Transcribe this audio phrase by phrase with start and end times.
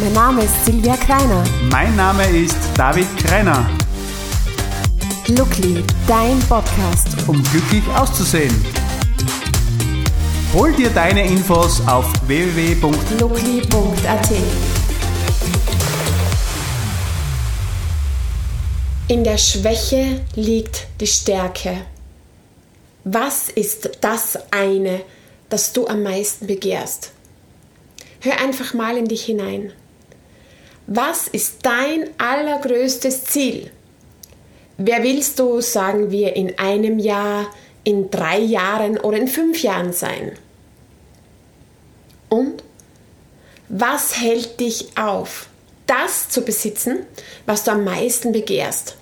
[0.00, 1.44] mein Name ist Silvia Kreiner.
[1.70, 3.68] Mein Name ist David Kreiner.
[5.28, 7.08] Lookly, dein Podcast.
[7.26, 8.54] Um glücklich auszusehen.
[10.54, 14.30] Hol dir deine Infos auf www.lookly.at.
[19.08, 21.82] In der Schwäche liegt die Stärke.
[23.04, 25.00] Was ist das eine,
[25.48, 27.12] das du am meisten begehrst?
[28.20, 29.72] Hör einfach mal in dich hinein.
[30.86, 33.70] Was ist dein allergrößtes Ziel?
[34.78, 37.46] Wer willst du, sagen wir, in einem Jahr,
[37.84, 40.32] in drei Jahren oder in fünf Jahren sein?
[42.28, 42.64] Und
[43.68, 45.48] was hält dich auf,
[45.86, 47.06] das zu besitzen,
[47.46, 48.96] was du am meisten begehrst?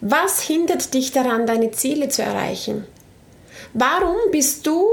[0.00, 2.86] Was hindert dich daran, deine Ziele zu erreichen?
[3.72, 4.86] Warum bist du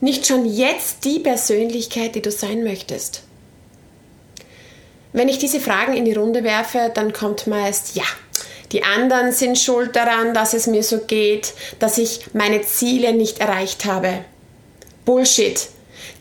[0.00, 3.22] nicht schon jetzt die Persönlichkeit, die du sein möchtest?
[5.12, 8.04] Wenn ich diese Fragen in die Runde werfe, dann kommt meist, ja,
[8.72, 13.40] die anderen sind schuld daran, dass es mir so geht, dass ich meine Ziele nicht
[13.40, 14.24] erreicht habe.
[15.04, 15.68] Bullshit.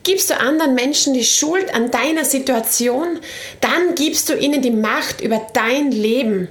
[0.03, 3.19] Gibst du anderen Menschen die Schuld an deiner Situation,
[3.59, 6.47] dann gibst du ihnen die Macht über dein Leben.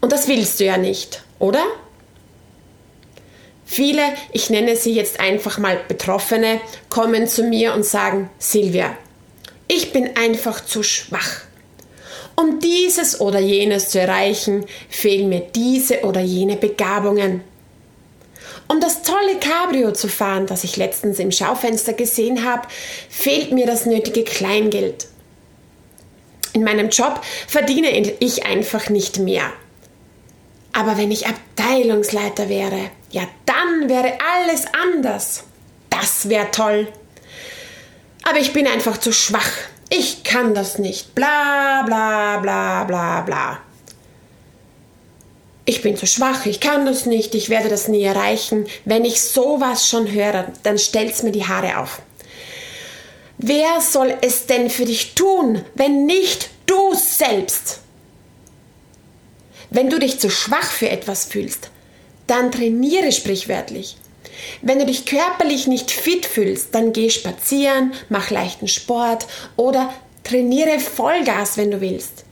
[0.00, 1.64] Und das willst du ja nicht, oder?
[3.64, 8.96] Viele, ich nenne sie jetzt einfach mal Betroffene, kommen zu mir und sagen, Silvia,
[9.68, 11.42] ich bin einfach zu schwach.
[12.34, 17.42] Um dieses oder jenes zu erreichen, fehlen mir diese oder jene Begabungen.
[18.68, 22.66] Um das tolle Cabrio zu fahren, das ich letztens im Schaufenster gesehen habe,
[23.10, 25.08] fehlt mir das nötige Kleingeld.
[26.54, 29.52] In meinem Job verdiene ich einfach nicht mehr.
[30.72, 35.44] Aber wenn ich Abteilungsleiter wäre, ja, dann wäre alles anders.
[35.90, 36.88] Das wäre toll.
[38.22, 39.50] Aber ich bin einfach zu schwach.
[39.88, 41.14] Ich kann das nicht.
[41.14, 43.58] Bla bla bla bla bla.
[45.64, 48.66] Ich bin zu schwach, ich kann das nicht, ich werde das nie erreichen.
[48.84, 52.02] Wenn ich sowas schon höre, dann stellt's mir die Haare auf.
[53.38, 57.80] Wer soll es denn für dich tun, wenn nicht du selbst?
[59.70, 61.70] Wenn du dich zu schwach für etwas fühlst,
[62.26, 63.96] dann trainiere sprichwörtlich.
[64.60, 69.26] Wenn du dich körperlich nicht fit fühlst, dann geh spazieren, mach leichten Sport
[69.56, 69.92] oder
[70.24, 72.24] trainiere Vollgas, wenn du willst.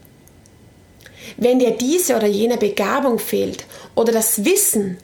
[1.37, 4.97] Wenn dir diese oder jene Begabung fehlt oder das Wissen,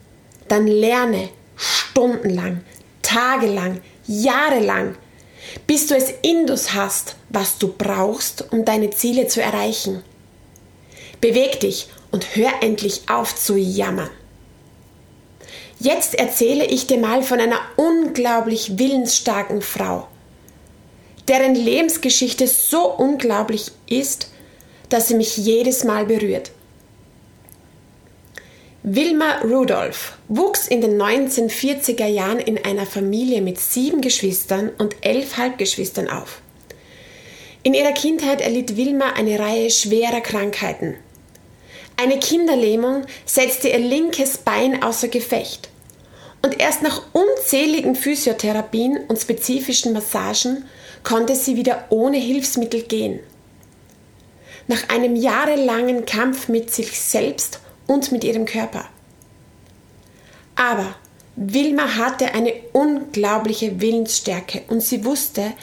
[0.47, 2.61] dann lerne stundenlang,
[3.01, 4.95] tagelang, jahrelang,
[5.65, 10.03] bis du es in dich hast, was du brauchst, um deine Ziele zu erreichen.
[11.21, 14.09] Beweg dich und hör endlich auf zu jammern.
[15.79, 20.07] Jetzt erzähle ich dir mal von einer unglaublich willensstarken Frau,
[21.27, 24.31] deren Lebensgeschichte so unglaublich ist,
[24.89, 26.51] dass sie mich jedes Mal berührt.
[28.81, 35.37] Wilma Rudolph wuchs in den 1940er Jahren in einer Familie mit sieben Geschwistern und elf
[35.37, 36.41] Halbgeschwistern auf.
[37.63, 40.95] In ihrer Kindheit erlitt Wilma eine Reihe schwerer Krankheiten.
[41.99, 45.69] Eine Kinderlähmung setzte ihr linkes Bein außer Gefecht.
[46.43, 50.65] Und erst nach unzähligen Physiotherapien und spezifischen Massagen
[51.03, 53.19] konnte sie wieder ohne Hilfsmittel gehen.
[54.67, 58.85] Nach einem jahrelangen Kampf mit sich selbst und mit ihrem Körper.
[60.55, 60.95] Aber
[61.35, 65.53] Wilma hatte eine unglaubliche Willensstärke und sie wusste,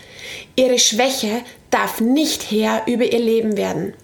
[0.57, 3.95] ihre Schwäche darf nicht Herr über ihr Leben werden.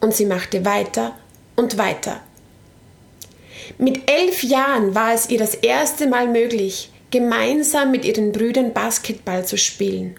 [0.00, 1.16] Und sie machte weiter
[1.56, 2.20] und weiter.
[3.78, 9.44] Mit elf Jahren war es ihr das erste Mal möglich, gemeinsam mit ihren Brüdern Basketball
[9.44, 10.16] zu spielen.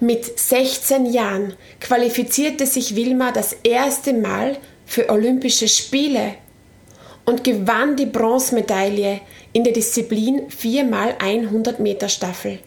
[0.00, 6.34] Mit 16 Jahren qualifizierte sich Wilma das erste Mal für Olympische Spiele
[7.24, 9.20] und gewann die Bronzemedaille
[9.52, 12.58] in der Disziplin 4x100 Meter Staffel.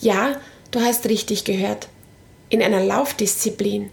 [0.00, 0.36] Ja,
[0.70, 1.88] du hast richtig gehört.
[2.50, 3.90] In einer Laufdisziplin.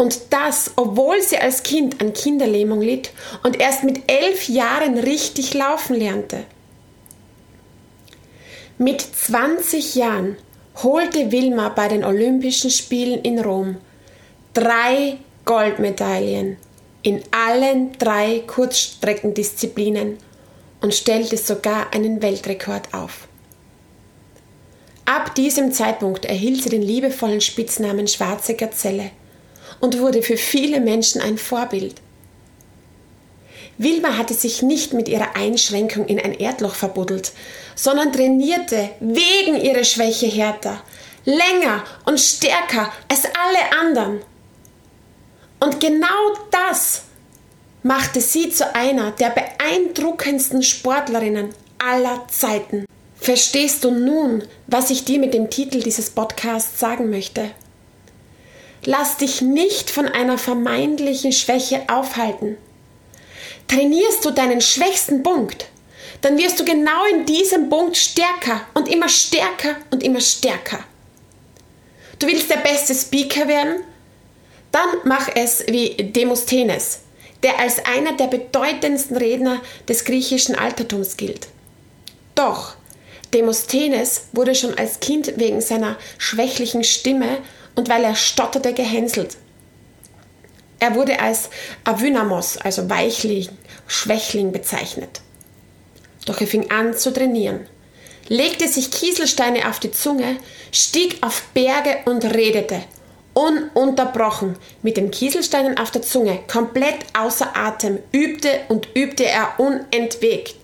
[0.00, 3.12] Und das, obwohl sie als Kind an Kinderlähmung litt
[3.42, 6.44] und erst mit elf Jahren richtig laufen lernte.
[8.78, 10.38] Mit 20 Jahren
[10.82, 13.76] holte Wilma bei den Olympischen Spielen in Rom
[14.54, 16.56] drei Goldmedaillen
[17.02, 20.16] in allen drei Kurzstreckendisziplinen
[20.80, 23.28] und stellte sogar einen Weltrekord auf.
[25.04, 29.10] Ab diesem Zeitpunkt erhielt sie den liebevollen Spitznamen Schwarze Gazelle
[29.80, 31.96] und wurde für viele Menschen ein Vorbild.
[33.78, 37.32] Wilma hatte sich nicht mit ihrer Einschränkung in ein Erdloch verbuddelt,
[37.74, 40.82] sondern trainierte wegen ihrer Schwäche härter,
[41.24, 44.20] länger und stärker als alle anderen.
[45.60, 46.06] Und genau
[46.50, 47.04] das
[47.82, 52.84] machte sie zu einer der beeindruckendsten Sportlerinnen aller Zeiten.
[53.16, 57.50] Verstehst du nun, was ich dir mit dem Titel dieses Podcasts sagen möchte?
[58.84, 62.56] Lass dich nicht von einer vermeintlichen Schwäche aufhalten.
[63.68, 65.66] Trainierst du deinen schwächsten Punkt,
[66.22, 70.80] dann wirst du genau in diesem Punkt stärker und immer stärker und immer stärker.
[72.18, 73.82] Du willst der beste Speaker werden?
[74.72, 77.00] Dann mach es wie Demosthenes,
[77.42, 81.48] der als einer der bedeutendsten Redner des griechischen Altertums gilt.
[82.34, 82.74] Doch
[83.32, 87.38] Demosthenes wurde schon als Kind wegen seiner schwächlichen Stimme
[87.80, 89.38] und weil er stotterte gehänselt.
[90.80, 91.48] Er wurde als
[91.84, 93.48] Avynamos, also Weichling,
[93.86, 95.22] Schwächling bezeichnet.
[96.26, 97.66] Doch er fing an zu trainieren,
[98.28, 100.36] legte sich Kieselsteine auf die Zunge,
[100.72, 102.82] stieg auf Berge und redete,
[103.32, 110.54] ununterbrochen, mit den Kieselsteinen auf der Zunge, komplett außer Atem, übte und übte er unentwegt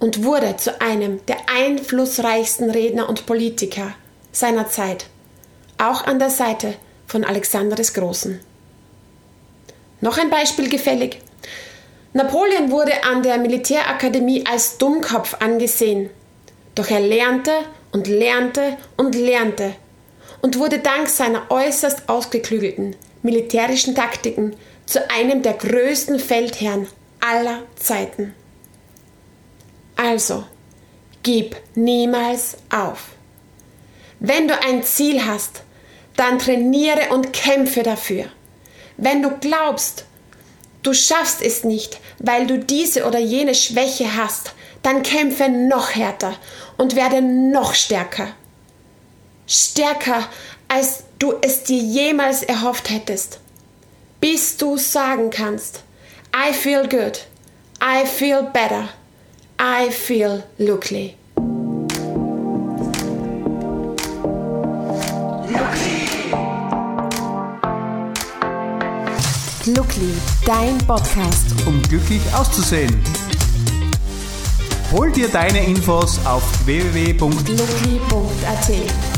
[0.00, 3.94] und wurde zu einem der einflussreichsten Redner und Politiker
[4.32, 5.06] seiner Zeit,
[5.78, 6.74] auch an der Seite
[7.06, 8.40] von Alexander des Großen.
[10.00, 11.18] Noch ein Beispiel gefällig.
[12.12, 16.10] Napoleon wurde an der Militärakademie als Dummkopf angesehen,
[16.74, 17.52] doch er lernte
[17.92, 19.74] und lernte und lernte
[20.42, 24.56] und wurde dank seiner äußerst ausgeklügelten militärischen Taktiken
[24.86, 26.86] zu einem der größten Feldherren
[27.20, 28.34] aller Zeiten.
[29.96, 30.44] Also,
[31.22, 33.08] gib niemals auf.
[34.20, 35.62] Wenn du ein Ziel hast,
[36.16, 38.26] dann trainiere und kämpfe dafür.
[38.96, 40.04] Wenn du glaubst,
[40.82, 44.52] du schaffst es nicht, weil du diese oder jene Schwäche hast,
[44.82, 46.34] dann kämpfe noch härter
[46.76, 48.28] und werde noch stärker.
[49.46, 50.28] Stärker,
[50.68, 53.40] als du es dir jemals erhofft hättest.
[54.20, 55.82] Bis du sagen kannst,
[56.34, 57.26] I feel good,
[57.80, 58.88] I feel better.
[59.58, 61.16] I feel Lookly.
[69.66, 70.14] Lookly,
[70.44, 71.54] dein Podcast.
[71.66, 73.02] Um glücklich auszusehen.
[74.92, 79.15] Hol dir deine Infos auf www.lookly.at.